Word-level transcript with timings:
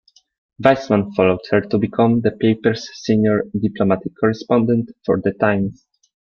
Weisman 0.63 1.13
followed 1.13 1.41
her 1.51 1.61
to 1.61 1.77
become 1.77 2.21
the 2.21 2.31
paper's 2.31 2.89
senior 2.91 3.43
diplomatic 3.55 4.13
correspondent 4.19 4.89
for 5.05 5.21
the 5.23 5.31
Times. 5.31 5.85